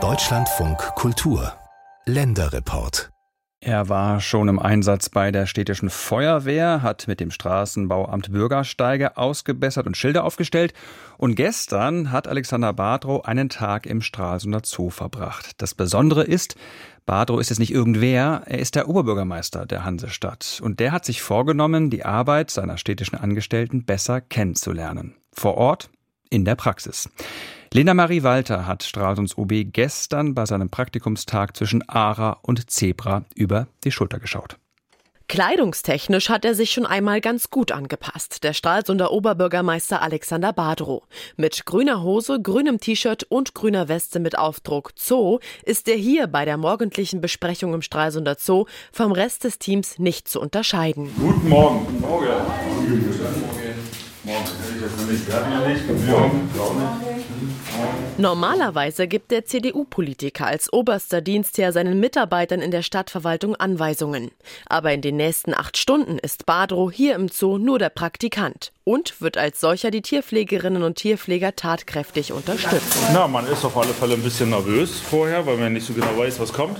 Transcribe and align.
Deutschlandfunk 0.00 0.78
Kultur 0.94 1.52
Länderreport 2.06 3.10
er 3.60 3.88
war 3.88 4.20
schon 4.20 4.46
im 4.46 4.60
Einsatz 4.60 5.08
bei 5.08 5.32
der 5.32 5.46
städtischen 5.46 5.90
Feuerwehr, 5.90 6.80
hat 6.80 7.08
mit 7.08 7.18
dem 7.18 7.32
Straßenbauamt 7.32 8.30
Bürgersteige 8.30 9.16
ausgebessert 9.16 9.88
und 9.88 9.96
Schilder 9.96 10.22
aufgestellt. 10.22 10.74
Und 11.16 11.34
gestern 11.34 12.12
hat 12.12 12.28
Alexander 12.28 12.72
Badrow 12.72 13.24
einen 13.24 13.48
Tag 13.48 13.84
im 13.84 14.00
Stralsunder 14.00 14.60
Zoo 14.64 14.90
verbracht. 14.90 15.60
Das 15.60 15.74
Besondere 15.74 16.22
ist, 16.22 16.54
Badrow 17.04 17.40
ist 17.40 17.50
es 17.50 17.58
nicht 17.58 17.72
irgendwer, 17.72 18.42
er 18.46 18.60
ist 18.60 18.76
der 18.76 18.88
Oberbürgermeister 18.88 19.66
der 19.66 19.84
Hansestadt. 19.84 20.60
Und 20.62 20.78
der 20.78 20.92
hat 20.92 21.04
sich 21.04 21.20
vorgenommen, 21.20 21.90
die 21.90 22.04
Arbeit 22.04 22.52
seiner 22.52 22.78
städtischen 22.78 23.18
Angestellten 23.18 23.84
besser 23.84 24.20
kennenzulernen. 24.20 25.16
Vor 25.32 25.56
Ort, 25.56 25.90
in 26.30 26.44
der 26.44 26.54
Praxis. 26.54 27.10
Lena 27.74 27.92
Marie 27.92 28.22
Walter 28.22 28.66
hat 28.66 28.82
Stralsunds 28.82 29.36
OB 29.36 29.52
gestern 29.72 30.34
bei 30.34 30.46
seinem 30.46 30.70
Praktikumstag 30.70 31.54
zwischen 31.54 31.86
Ara 31.86 32.38
und 32.40 32.70
Zebra 32.70 33.24
über 33.34 33.66
die 33.84 33.92
Schulter 33.92 34.18
geschaut. 34.18 34.56
Kleidungstechnisch 35.28 36.30
hat 36.30 36.46
er 36.46 36.54
sich 36.54 36.70
schon 36.70 36.86
einmal 36.86 37.20
ganz 37.20 37.50
gut 37.50 37.70
angepasst, 37.70 38.42
der 38.42 38.54
Stralsunder 38.54 39.12
Oberbürgermeister 39.12 40.00
Alexander 40.00 40.54
Badrow. 40.54 41.02
Mit 41.36 41.66
grüner 41.66 42.02
Hose, 42.02 42.40
grünem 42.40 42.80
T-Shirt 42.80 43.24
und 43.24 43.52
grüner 43.52 43.88
Weste 43.88 44.20
mit 44.20 44.38
Aufdruck 44.38 44.92
Zoo 44.96 45.40
ist 45.64 45.86
er 45.88 45.96
hier 45.96 46.26
bei 46.26 46.46
der 46.46 46.56
morgendlichen 46.56 47.20
Besprechung 47.20 47.74
im 47.74 47.82
Stralsunder 47.82 48.36
Zoo 48.38 48.64
vom 48.90 49.12
Rest 49.12 49.44
des 49.44 49.58
Teams 49.58 49.98
nicht 49.98 50.28
zu 50.28 50.40
unterscheiden. 50.40 51.10
Guten 51.20 51.50
Morgen. 51.50 51.84
Guten 51.84 52.00
Morgen. 52.00 52.26
Guten 54.24 56.06
Morgen. 56.06 56.48
Morgen. 56.56 57.07
Normalerweise 58.16 59.06
gibt 59.06 59.30
der 59.30 59.44
CDU-Politiker 59.44 60.46
als 60.46 60.72
oberster 60.72 61.20
Dienstherr 61.20 61.72
seinen 61.72 62.00
Mitarbeitern 62.00 62.60
in 62.60 62.72
der 62.72 62.82
Stadtverwaltung 62.82 63.54
Anweisungen. 63.54 64.32
Aber 64.66 64.92
in 64.92 65.02
den 65.02 65.16
nächsten 65.16 65.54
acht 65.54 65.76
Stunden 65.76 66.18
ist 66.18 66.44
Badro 66.44 66.90
hier 66.90 67.14
im 67.14 67.28
Zoo 67.28 67.58
nur 67.58 67.78
der 67.78 67.90
Praktikant 67.90 68.72
und 68.82 69.20
wird 69.20 69.38
als 69.38 69.60
solcher 69.60 69.92
die 69.92 70.02
Tierpflegerinnen 70.02 70.82
und 70.82 70.96
Tierpfleger 70.96 71.54
tatkräftig 71.54 72.32
unterstützen. 72.32 72.98
Na, 73.12 73.28
man 73.28 73.46
ist 73.46 73.64
auf 73.64 73.76
alle 73.76 73.94
Fälle 73.94 74.14
ein 74.14 74.22
bisschen 74.22 74.50
nervös 74.50 74.98
vorher, 74.98 75.46
weil 75.46 75.56
man 75.56 75.72
nicht 75.72 75.86
so 75.86 75.92
genau 75.92 76.16
weiß, 76.16 76.40
was 76.40 76.52
kommt. 76.52 76.78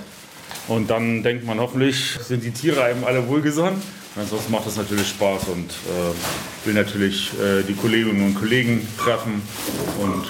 Und 0.66 0.90
dann 0.90 1.22
denkt 1.22 1.46
man, 1.46 1.60
hoffentlich 1.60 2.18
sind 2.20 2.42
die 2.42 2.50
Tiere 2.50 2.82
einem 2.82 3.04
alle 3.04 3.28
wohlgesonnen. 3.28 3.80
Ansonsten 4.16 4.50
macht 4.50 4.66
es 4.66 4.76
natürlich 4.76 5.08
Spaß 5.08 5.48
und 5.48 5.70
äh, 5.70 6.66
will 6.66 6.74
natürlich 6.74 7.30
äh, 7.34 7.62
die 7.62 7.74
Kolleginnen 7.74 8.24
und 8.24 8.34
Kollegen 8.34 8.86
treffen 8.98 9.40
und 10.00 10.24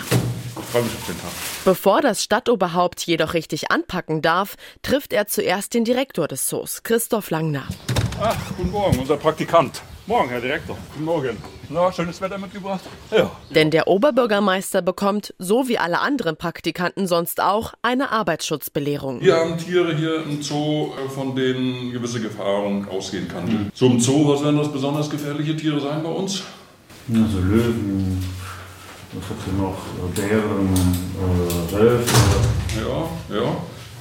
freue 0.71 0.83
mich 0.83 0.95
auf 0.95 1.07
den 1.07 1.19
Tag. 1.19 1.31
Bevor 1.65 2.01
das 2.01 2.23
Stadtoberhaupt 2.23 3.03
jedoch 3.03 3.35
richtig 3.35 3.71
anpacken 3.71 4.23
darf, 4.23 4.57
trifft 4.83 5.13
er 5.13 5.27
zuerst 5.27 5.75
den 5.75 5.85
Direktor 5.85 6.29
des 6.29 6.47
Zoos, 6.47 6.83
Christoph 6.83 7.31
Langner. 7.31 7.67
Ach, 8.21 8.37
guten 8.57 8.71
Morgen, 8.71 8.99
unser 8.99 9.17
Praktikant. 9.17 9.83
Morgen, 10.07 10.31
Herr 10.31 10.41
Direktor. 10.41 10.77
Guten 10.95 11.05
Morgen. 11.05 11.37
Na, 11.69 11.93
schönes 11.93 12.19
Wetter 12.23 12.39
mitgebracht? 12.39 12.81
Ja. 13.11 13.31
Denn 13.55 13.71
der 13.71 13.89
Oberbürgermeister 13.89 14.81
bekommt, 14.81 15.35
so 15.39 15.69
wie 15.69 15.79
alle 15.79 16.01
anderen 16.01 16.39
Praktikanten 16.39 17.07
sonst 17.07 17.43
auch, 17.43 17.75
eine 17.83 18.11
Arbeitsschutzbelehrung. 18.11 19.21
Wir 19.21 19.37
haben 19.37 19.59
Tiere 19.59 19.95
hier 19.95 20.23
im 20.23 20.41
Zoo, 20.41 20.93
äh, 20.95 21.11
von 21.11 21.37
denen 21.37 21.93
gewisse 21.93 22.21
Gefahren 22.21 22.89
ausgehen 22.89 23.29
kann. 23.29 23.45
Mhm. 23.45 23.71
So 23.75 23.87
im 23.87 24.01
Zoo, 24.01 24.27
was 24.33 24.43
werden 24.43 24.57
das 24.57 24.73
besonders 24.73 25.11
gefährliche 25.11 25.55
Tiere 25.57 25.79
sein 25.79 26.03
bei 26.03 26.09
uns? 26.09 26.43
Also 27.13 27.39
Löwen, 27.39 28.25
was 29.13 29.31
hat 29.31 29.37
sie 29.45 29.61
noch? 29.61 29.77
Bären, 30.15 30.75
äh, 30.75 31.73
Wölfe. 31.73 32.15
Ja, 32.77 33.37
ja. 33.37 33.57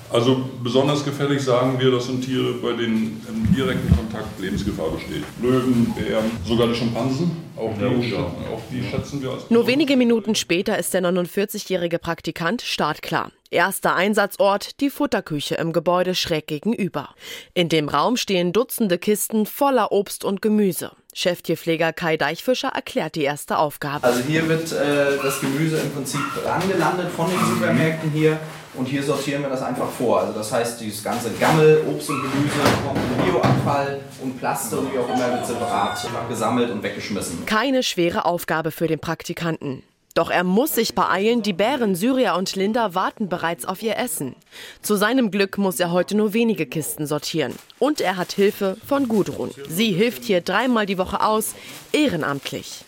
Also 0.09 0.45
besonders 0.63 1.03
gefährlich 1.03 1.41
sagen 1.41 1.77
wir, 1.80 1.91
das 1.91 2.05
sind 2.05 2.23
Tiere, 2.23 2.53
bei 2.61 2.72
denen 2.72 3.22
im 3.28 3.53
direkten 3.53 3.94
Kontakt 3.94 4.39
Lebensgefahr 4.39 4.90
besteht. 4.91 5.23
Löwen, 5.41 5.94
Bären, 5.94 6.31
sogar 6.46 6.67
die 6.67 6.75
Schimpansen, 6.75 7.31
auch 7.57 7.73
die, 7.78 8.09
ja, 8.09 8.19
auch 8.19 8.62
die 8.72 8.84
schätzen 8.84 9.22
wir 9.22 9.31
als. 9.31 9.50
Nur 9.50 9.67
wenige 9.67 9.97
Minuten 9.97 10.35
später 10.35 10.78
ist 10.78 10.94
der 10.94 11.01
49-jährige 11.01 12.00
Praktikant 12.00 12.62
startklar. 12.62 13.31
Erster 13.50 13.96
Einsatzort 13.96 14.81
die 14.81 14.90
Futterküche 14.90 15.56
im 15.56 15.72
Gebäude 15.72 16.16
schräg 16.16 16.47
gegenüber. 16.47 17.16
In 17.53 17.69
dem 17.69 17.88
Raum 17.88 18.18
stehen 18.18 18.52
Dutzende 18.52 18.97
Kisten 18.97 19.46
voller 19.46 19.94
Obst 19.94 20.25
und 20.25 20.41
Gemüse. 20.41 20.91
Cheftierpfleger 21.13 21.94
Kai 21.94 22.18
Deichfischer 22.18 22.68
erklärt 22.69 23.16
die 23.16 23.24
erste 23.24 23.58
Aufgabe. 23.58 24.03
Also 24.03 24.22
hier 24.22 24.47
wird 24.50 24.72
äh, 24.74 25.18
das 25.24 25.40
Gemüse 25.40 25.78
im 25.78 25.91
Prinzip 25.91 26.19
angelandet 26.46 27.09
von 27.09 27.30
den 27.30 27.40
Supermärkten 27.40 28.12
hier 28.12 28.38
und 28.75 28.85
hier 28.85 29.02
sortieren 29.02 29.41
wir 29.41 29.50
das 29.50 29.64
einfach 29.64 29.90
vor. 29.90 30.19
Also 30.19 30.34
das 30.34 30.52
heißt, 30.52 30.81
dieses 30.81 31.03
ganze 31.03 31.31
Gammel, 31.40 31.84
Obst 31.90 32.09
und 32.09 32.22
Gemüse 32.22 32.59
kommt 32.85 33.00
in 33.00 33.31
Bioabfall 33.31 34.02
und 34.22 34.38
Plaste 34.38 34.78
und 34.78 34.94
wie 34.94 35.00
auch 35.00 35.08
immer 35.08 35.31
wird 35.31 35.47
separat 35.47 36.06
gesammelt 36.29 36.69
und 36.69 36.84
weggeschmissen. 36.84 37.46
Keine 37.46 37.81
schwere 37.81 38.25
Aufgabe 38.25 38.72
für 38.72 38.88
den 38.88 39.00
Praktikanten. 39.00 39.84
Doch 40.17 40.31
er 40.31 40.44
muss 40.44 40.73
sich 40.73 40.95
beeilen, 40.95 41.44
die 41.44 41.53
Bären 41.53 41.94
Syria 41.94 42.38
und 42.38 42.55
Linda 42.55 42.95
warten 42.95 43.29
bereits 43.29 43.66
auf 43.66 43.83
ihr 43.83 43.97
Essen. 43.97 44.35
Zu 44.81 44.95
seinem 44.95 45.29
Glück 45.29 45.59
muss 45.59 45.79
er 45.79 45.91
heute 45.91 46.17
nur 46.17 46.33
wenige 46.33 46.66
Kisten 46.66 47.05
sortieren. 47.05 47.53
Und 47.78 48.01
er 48.01 48.17
hat 48.17 48.31
Hilfe 48.31 48.78
von 48.83 49.07
Gudrun. 49.09 49.51
Sie 49.69 49.91
hilft 49.91 50.23
hier 50.23 50.41
dreimal 50.41 50.88
die 50.88 50.97
Woche 50.97 51.22
aus, 51.22 51.53
ehrenamtlich. 51.91 52.83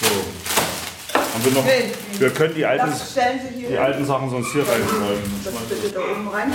So. 0.00 0.06
Haben 1.12 1.44
wir, 1.44 1.52
noch, 1.52 1.66
wir 2.20 2.30
können 2.30 2.54
die 2.54 2.64
alten, 2.64 2.90
die 3.68 3.76
alten 3.76 4.06
Sachen 4.06 4.30
sonst 4.30 4.50
hier 4.50 4.62
reinschreiben. 4.62 5.42
Das 5.44 5.52
bitte 5.68 5.92
da 5.92 6.00
oben 6.00 6.26
rein. 6.28 6.52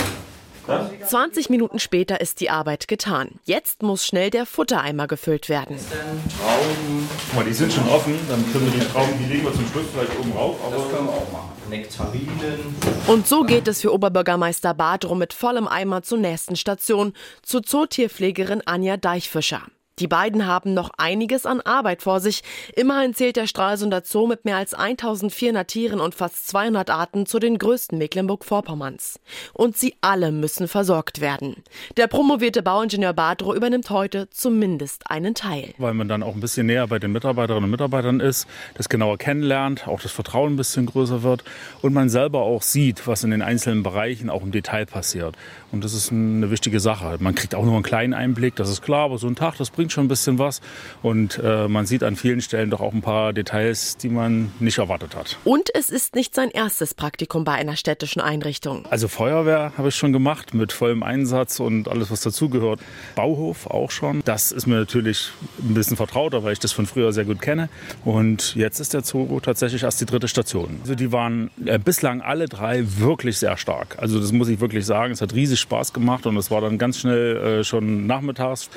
20 1.06 1.50
Minuten 1.50 1.80
später 1.80 2.22
ist 2.22 2.40
die 2.40 2.50
Arbeit 2.50 2.88
getan. 2.88 3.40
Jetzt 3.46 3.81
muss 3.81 4.06
schnell 4.06 4.30
der 4.30 4.46
Futtereimer 4.46 5.07
gefüllt 5.07 5.50
werden. 5.50 5.78
Trauben. 5.78 7.09
Guck 7.28 7.35
mal, 7.35 7.46
die 7.46 7.53
sind 7.53 7.74
schon 7.74 7.88
offen. 7.90 8.18
Dann 8.30 8.44
können 8.52 8.72
wir 8.72 8.80
die 8.80 8.85
Trauben, 8.85 9.13
die 9.19 9.31
legen 9.31 9.46
wir 9.46 9.53
zum 9.53 9.68
Schluss 9.68 9.85
vielleicht 9.94 10.18
oben 10.19 10.31
rauf. 10.34 10.57
Aber 10.66 10.75
das 10.75 10.90
können 10.90 11.07
wir 11.07 11.13
auch 11.13 11.31
machen. 11.31 11.50
Nektarinen. 11.69 12.75
Und 13.07 13.28
so 13.28 13.44
geht 13.44 13.68
es 13.68 13.81
für 13.81 13.94
Oberbürgermeister 13.94 14.74
Badrum 14.74 15.19
mit 15.19 15.34
vollem 15.34 15.68
Eimer 15.68 16.02
zur 16.02 16.18
nächsten 16.18 16.56
Station, 16.56 17.13
zu 17.41 17.62
Zootierpflegerin 17.62 18.62
Anja 18.66 18.97
Deichfischer. 18.97 19.62
Die 20.00 20.08
beiden 20.08 20.48
haben 20.48 20.74
noch 20.74 20.92
einiges 20.98 21.46
an 21.46 21.60
Arbeit 21.60 22.04
vor 22.04 22.22
sich. 22.22 22.42
Immerhin 22.74 23.14
zählt 23.14 23.36
der 23.36 23.48
Stralsunder 23.48 24.02
Zoo 24.06 24.28
mit 24.28 24.46
mehr 24.46 24.56
als 24.56 24.74
1400 24.74 25.68
Tieren 25.68 26.00
und 26.00 26.16
fast 26.16 26.48
200 26.48 26.90
Arten 26.90 27.26
zu 27.26 27.38
den 27.40 27.58
größten 27.58 27.98
Mecklenburg-Vorpommerns. 27.98 29.20
Und 29.54 29.78
sie 29.78 29.96
alle 30.00 30.32
müssen 30.32 30.70
versorgt 30.70 31.20
werden. 31.20 31.58
Der 31.98 32.08
promovierte 32.08 32.64
Bauingenieur 32.64 33.12
Badro 33.12 33.54
übernimmt 33.54 33.90
heute 33.90 34.30
zumindest 34.30 35.12
einen 35.12 35.36
Teil. 35.36 35.74
Weil 35.78 35.94
man 35.94 36.08
dann 36.08 36.24
auch 36.24 36.34
ein 36.34 36.40
bisschen 36.40 36.68
näher 36.68 36.88
bei 36.88 37.00
den 37.00 37.12
Mitarbeiterinnen 37.12 37.66
und 37.66 37.72
Mitarbeitern 37.72 38.22
ist, 38.22 38.48
das 38.76 38.88
genauer 38.88 39.18
kennenlernt, 39.18 39.86
auch 39.88 40.00
das 40.00 40.14
Vertrauen 40.14 40.54
ein 40.54 40.58
bisschen 40.58 40.86
größer 40.86 41.24
wird 41.24 41.44
und 41.81 41.94
man 41.94 42.10
selber 42.10 42.44
auch 42.44 42.62
sieht, 42.62 43.06
was 43.06 43.26
in 43.26 43.31
den 43.31 43.42
einzelnen 43.42 43.84
Bereichen 43.84 44.30
auch 44.30 44.44
im 44.44 44.52
Detail 44.52 44.86
passiert. 44.86 45.36
Und 45.74 45.84
das 45.84 45.94
ist 45.94 46.12
eine 46.12 46.52
wichtige 46.52 46.80
Sache. 46.80 47.18
Man 47.20 47.36
kriegt 47.36 47.54
auch 47.54 47.66
nur 47.66 47.74
einen 47.74 47.84
kleinen 47.84 48.14
Einblick, 48.14 48.56
das 48.56 48.70
ist 48.70 48.81
klar, 48.81 49.06
aber 49.06 49.18
so 49.18 49.28
ein 49.28 49.36
Tag, 49.36 49.58
das 49.58 49.70
bringt 49.70 49.88
schon 49.91 50.05
ein 50.05 50.07
bisschen 50.07 50.39
was. 50.39 50.61
Und 51.01 51.39
äh, 51.44 51.67
man 51.67 51.85
sieht 51.85 52.03
an 52.03 52.16
vielen 52.16 52.41
Stellen 52.41 52.69
doch 52.69 52.81
auch 52.81 52.94
ein 52.94 53.01
paar 53.01 53.33
Details, 53.33 53.97
die 53.97 54.09
man 54.09 54.51
nicht 54.59 54.77
erwartet 54.77 55.16
hat. 55.16 55.38
Und 55.44 55.69
es 55.73 55.89
ist 55.89 56.16
nicht 56.16 56.35
sein 56.35 56.50
erstes 56.50 56.94
Praktikum 56.94 57.44
bei 57.44 57.53
einer 57.53 57.75
städtischen 57.75 58.22
Einrichtung. 58.22 58.85
Also 58.89 59.07
Feuerwehr 59.07 59.73
habe 59.77 59.89
ich 59.89 59.95
schon 59.95 60.13
gemacht 60.13 60.53
mit 60.53 60.72
vollem 60.72 61.03
Einsatz 61.03 61.59
und 61.59 61.88
alles, 61.88 62.11
was 62.11 62.22
dazugehört. 62.22 62.79
Bauhof 63.16 63.67
auch 63.67 63.91
schon. 63.91 64.22
Das 64.25 64.51
ist 64.51 64.67
mir 64.67 64.75
natürlich 64.75 65.31
ein 65.59 65.73
bisschen 65.73 65.97
vertrauter, 65.97 66.44
weil 66.44 66.53
ich 66.53 66.59
das 66.59 66.71
von 66.71 66.85
früher 66.85 67.11
sehr 67.13 67.25
gut 67.25 67.41
kenne. 67.41 67.69
Und 68.06 68.56
jetzt 68.56 68.79
ist 68.79 68.94
der 68.94 69.03
Zoo 69.03 69.39
tatsächlich 69.39 69.83
erst 69.83 70.01
die 70.01 70.06
dritte 70.06 70.27
Station. 70.27 70.79
Also 70.81 70.95
die 70.95 71.11
waren 71.11 71.51
äh, 71.65 71.80
bislang 71.80 72.21
alle 72.21 72.47
drei 72.47 72.83
wirklich 72.97 73.38
sehr 73.38 73.57
stark. 73.57 73.97
Also 73.97 74.19
das 74.19 74.31
muss 74.31 74.47
ich 74.50 74.59
wirklich 74.59 74.85
sagen. 74.85 75.13
Es 75.13 75.21
hat 75.21 75.33
riesig 75.33 75.59
Spaß 75.59 75.94
gemacht 75.94 76.25
und 76.25 76.38
es 76.38 76.51
war 76.51 76.62
dann 76.62 76.77
ganz 76.77 77.00
schnell 77.00 77.38
äh, 77.38 77.63
schon 77.63 78.07
nachmittags. 78.07 78.69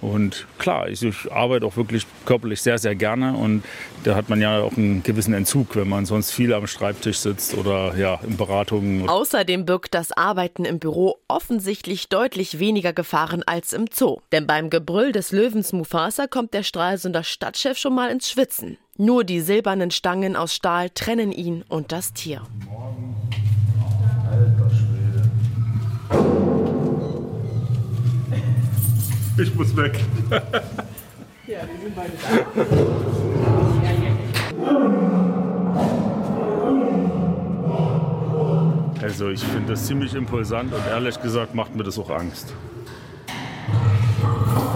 Und 0.00 0.46
klar, 0.58 0.88
ich, 0.88 1.02
ich, 1.02 1.30
arbeite 1.32 1.66
auch 1.66 1.76
wirklich 1.76 2.06
körperlich 2.24 2.60
sehr, 2.60 2.78
sehr 2.78 2.94
gerne. 2.94 3.34
Und 3.34 3.64
da 4.04 4.14
hat 4.14 4.28
man 4.28 4.40
ja 4.40 4.60
auch 4.60 4.76
einen 4.76 5.02
gewissen 5.02 5.34
Entzug, 5.34 5.76
wenn 5.76 5.88
man 5.88 6.06
sonst 6.06 6.32
viel 6.32 6.52
am 6.52 6.66
Schreibtisch 6.66 7.18
sitzt 7.18 7.56
oder 7.56 7.96
ja, 7.96 8.20
in 8.22 8.36
Beratungen. 8.36 9.08
Außerdem 9.08 9.64
birgt 9.64 9.94
das 9.94 10.12
Arbeiten 10.12 10.64
im 10.64 10.78
Büro 10.78 11.16
offensichtlich 11.28 12.08
deutlich 12.08 12.58
weniger 12.58 12.92
Gefahren 12.92 13.42
als 13.44 13.72
im 13.72 13.86
Zoo. 13.92 14.18
Denn 14.32 14.46
beim 14.46 14.70
Gebrüll 14.70 15.12
des 15.12 15.32
Löwens 15.32 15.72
Mufasa 15.72 16.26
kommt 16.26 16.54
der 16.54 16.62
Stralsunder 16.62 17.24
Stadtchef 17.24 17.78
schon 17.78 17.94
mal 17.94 18.10
ins 18.10 18.30
Schwitzen. 18.30 18.78
Nur 18.96 19.22
die 19.22 19.40
silbernen 19.40 19.92
Stangen 19.92 20.34
aus 20.34 20.54
Stahl 20.54 20.90
trennen 20.90 21.30
ihn 21.30 21.64
und 21.68 21.92
das 21.92 22.12
Tier. 22.14 22.42
Ich 29.40 29.54
muss 29.54 29.76
weg. 29.76 30.00
ja, 31.46 31.60
wir 31.60 31.80
sind 31.80 31.94
beide 31.94 32.10
da. 32.12 33.08
Also 39.00 39.28
ich 39.30 39.40
finde 39.44 39.72
das 39.72 39.86
ziemlich 39.86 40.14
impulsant 40.14 40.74
und 40.74 40.84
ehrlich 40.86 41.22
gesagt 41.22 41.54
macht 41.54 41.74
mir 41.76 41.84
das 41.84 41.98
auch 41.98 42.10
Angst. 42.10 42.52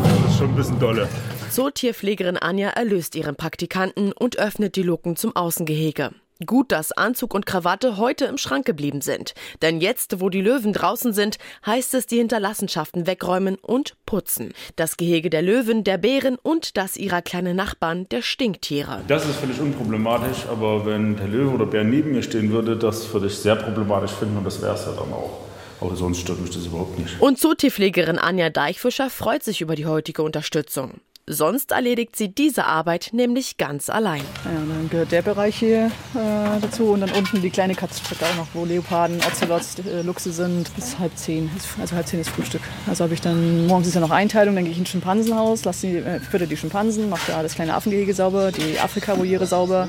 Das 0.04 0.30
ist 0.30 0.38
schon 0.38 0.50
ein 0.50 0.56
bisschen 0.56 0.78
dolle. 0.78 1.08
So 1.50 1.68
Tierpflegerin 1.68 2.36
Anja 2.38 2.70
erlöst 2.70 3.16
ihren 3.16 3.34
Praktikanten 3.34 4.12
und 4.12 4.38
öffnet 4.38 4.76
die 4.76 4.82
Luken 4.82 5.16
zum 5.16 5.34
Außengehege. 5.34 6.12
Gut, 6.44 6.72
dass 6.72 6.92
Anzug 6.92 7.34
und 7.34 7.46
Krawatte 7.46 7.96
heute 7.96 8.24
im 8.26 8.38
Schrank 8.38 8.66
geblieben 8.66 9.00
sind. 9.00 9.34
Denn 9.60 9.80
jetzt, 9.80 10.20
wo 10.20 10.28
die 10.28 10.40
Löwen 10.40 10.72
draußen 10.72 11.12
sind, 11.12 11.38
heißt 11.66 11.94
es 11.94 12.06
die 12.06 12.18
Hinterlassenschaften 12.18 13.06
wegräumen 13.06 13.56
und 13.56 13.96
putzen. 14.06 14.52
Das 14.76 14.96
Gehege 14.96 15.30
der 15.30 15.42
Löwen, 15.42 15.84
der 15.84 15.98
Bären 15.98 16.36
und 16.42 16.76
das 16.76 16.96
ihrer 16.96 17.22
kleinen 17.22 17.56
Nachbarn, 17.56 18.08
der 18.10 18.22
Stinktiere. 18.22 19.02
Das 19.08 19.26
ist 19.26 19.36
völlig 19.36 19.60
unproblematisch, 19.60 20.46
aber 20.50 20.86
wenn 20.86 21.16
der 21.16 21.28
Löwe 21.28 21.54
oder 21.54 21.66
Bär 21.66 21.84
neben 21.84 22.12
mir 22.12 22.22
stehen 22.22 22.50
würde, 22.50 22.76
das 22.76 23.12
würde 23.12 23.26
ich 23.26 23.36
sehr 23.36 23.56
problematisch 23.56 24.12
finden 24.12 24.36
und 24.38 24.44
das 24.44 24.60
wäre 24.62 24.74
es 24.74 24.84
ja 24.84 24.92
dann 24.92 25.12
auch. 25.12 25.40
Aber 25.80 25.96
sonst 25.96 26.20
stört 26.20 26.40
mich 26.40 26.50
das 26.50 26.66
überhaupt 26.66 26.98
nicht. 26.98 27.20
Und 27.20 27.38
Zootierpflegerin 27.38 28.18
Anja 28.18 28.50
Deichfischer 28.50 29.10
freut 29.10 29.42
sich 29.42 29.60
über 29.60 29.74
die 29.74 29.86
heutige 29.86 30.22
Unterstützung. 30.22 31.00
Sonst 31.28 31.70
erledigt 31.70 32.16
sie 32.16 32.34
diese 32.34 32.64
Arbeit 32.64 33.10
nämlich 33.12 33.56
ganz 33.56 33.88
allein. 33.88 34.22
Ja, 34.44 34.50
dann 34.54 34.90
gehört 34.90 35.12
der 35.12 35.22
Bereich 35.22 35.56
hier 35.56 35.86
äh, 35.86 36.60
dazu 36.60 36.86
und 36.86 37.00
dann 37.00 37.12
unten 37.12 37.40
die 37.40 37.50
kleine 37.50 37.76
Katzenstrecke 37.76 38.24
auch 38.24 38.36
noch, 38.36 38.48
wo 38.54 38.64
Leoparden, 38.64 39.20
Ocelots, 39.20 39.76
äh, 39.78 40.02
Luchse 40.02 40.32
sind, 40.32 40.74
bis 40.74 40.98
halb 40.98 41.16
zehn. 41.16 41.48
Also 41.80 41.94
halb 41.94 42.08
zehn 42.08 42.20
ist 42.20 42.30
Frühstück. 42.30 42.62
Also 42.88 43.04
habe 43.04 43.14
ich 43.14 43.20
dann, 43.20 43.68
morgens 43.68 43.86
ist 43.86 43.94
ja 43.94 44.00
noch 44.00 44.10
Einteilung, 44.10 44.56
dann 44.56 44.64
gehe 44.64 44.72
ich 44.72 44.78
in 44.78 44.82
ein 44.82 44.86
Schimpansenhaus, 44.86 45.64
lasse 45.64 45.86
die, 45.86 45.96
äh, 45.98 46.18
fütter 46.18 46.46
die 46.46 46.56
Schimpansen, 46.56 47.08
mache 47.08 47.30
da 47.30 47.40
das 47.40 47.54
kleine 47.54 47.74
Affengehege 47.74 48.12
sauber, 48.14 48.50
die 48.50 48.80
Afrika-Voliere 48.80 49.46
sauber. 49.46 49.88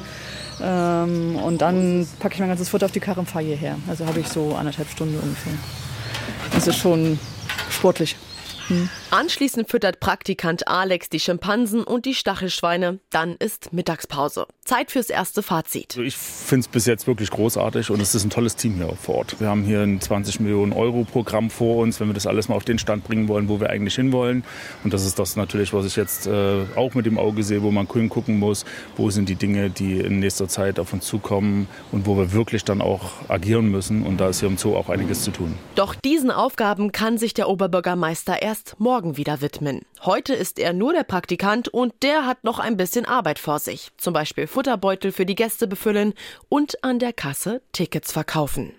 Ähm, 0.62 1.38
und 1.38 1.64
dann 1.64 2.08
packe 2.20 2.36
ich 2.36 2.42
mein 2.42 2.50
ganzes 2.50 2.70
Futter 2.70 2.86
auf 2.86 2.92
die 2.92 3.00
Karre 3.00 3.22
und 3.22 3.26
fahre 3.28 3.46
hierher. 3.46 3.78
Also 3.88 4.06
habe 4.06 4.20
ich 4.20 4.28
so 4.28 4.54
anderthalb 4.54 4.88
Stunden 4.88 5.18
ungefähr. 5.20 5.54
Das 6.54 6.68
ist 6.68 6.78
schon 6.78 7.18
sportlich. 7.72 8.18
Hm. 8.68 8.88
Anschließend 9.14 9.70
füttert 9.70 10.00
Praktikant 10.00 10.68
Alex 10.68 11.08
die 11.08 11.20
Schimpansen 11.20 11.84
und 11.84 12.08
die 12.08 12.16
Stachelschweine. 12.16 12.98
Dann 13.12 13.36
ist 13.36 13.72
Mittagspause. 13.72 14.48
Zeit 14.66 14.90
fürs 14.90 15.12
erste 15.12 15.44
Fazit. 15.44 15.92
Also 15.92 16.02
ich 16.02 16.18
finde 16.18 16.62
es 16.62 16.68
bis 16.68 16.88
jetzt 16.88 17.06
wirklich 17.06 17.30
großartig 17.30 17.92
und 17.92 18.02
es 18.02 18.16
ist 18.16 18.24
ein 18.24 18.32
tolles 18.32 18.56
Team 18.56 18.74
hier 18.74 18.92
vor 18.96 19.18
Ort. 19.18 19.40
Wir 19.40 19.50
haben 19.50 19.62
hier 19.66 19.82
ein 19.82 20.02
20 20.02 20.40
Millionen 20.40 20.74
Euro 20.74 21.04
Programm 21.04 21.52
vor 21.52 21.84
uns, 21.84 22.00
wenn 22.00 22.08
wir 22.08 22.16
das 22.16 22.26
alles 22.26 22.50
mal 22.50 22.56
auf 22.56 22.66
den 22.66 22.80
Stand 22.80 23.04
bringen 23.04 23.28
wollen, 23.28 23.50
wo 23.50 23.60
wir 23.60 23.70
eigentlich 23.70 23.94
hinwollen. 23.94 24.44
Und 24.84 24.96
das 24.96 25.06
ist 25.06 25.20
das 25.20 25.36
natürlich, 25.36 25.74
was 25.74 25.86
ich 25.86 25.96
jetzt 25.96 26.26
äh, 26.26 26.64
auch 26.76 26.96
mit 26.96 27.06
dem 27.06 27.20
Auge 27.20 27.44
sehe, 27.44 27.62
wo 27.62 27.70
man 27.70 27.88
gucken 27.88 28.40
muss, 28.40 28.66
wo 28.98 29.12
sind 29.12 29.30
die 29.30 29.36
Dinge, 29.36 29.70
die 29.70 30.00
in 30.00 30.22
nächster 30.22 30.48
Zeit 30.48 30.80
auf 30.80 30.92
uns 30.92 31.06
zukommen 31.06 31.68
und 31.92 32.08
wo 32.08 32.18
wir 32.18 32.34
wirklich 32.34 32.64
dann 32.64 32.82
auch 32.82 33.30
agieren 33.30 33.70
müssen. 33.70 34.02
Und 34.08 34.20
da 34.20 34.30
ist 34.30 34.40
hier 34.40 34.50
im 34.50 34.58
Zoo 34.58 34.76
auch 34.76 34.90
einiges 34.90 35.24
zu 35.24 35.30
tun. 35.30 35.54
Doch 35.76 35.94
diesen 35.94 36.32
Aufgaben 36.32 36.92
kann 36.92 37.20
sich 37.20 37.36
der 37.36 37.48
Oberbürgermeister 37.48 38.42
erst 38.42 38.80
morgen 39.04 39.18
wieder 39.18 39.42
widmen. 39.42 39.82
Heute 40.04 40.34
ist 40.34 40.60
er 40.60 40.72
nur 40.72 40.94
der 40.94 41.04
Praktikant 41.04 41.68
und 41.68 41.94
der 42.04 42.26
hat 42.26 42.46
noch 42.46 42.60
ein 42.60 42.78
bisschen 42.78 43.06
Arbeit 43.06 43.38
vor 43.38 43.60
sich. 43.60 43.90
Zum 43.98 44.14
Beispiel 44.14 44.48
Futterbeutel 44.48 45.12
für 45.12 45.26
die 45.26 45.36
Gäste 45.36 45.68
befüllen 45.68 46.14
und 46.48 46.82
an 46.86 47.00
der 47.00 47.12
Kasse 47.12 47.62
Tickets 47.74 48.14
verkaufen. 48.14 48.72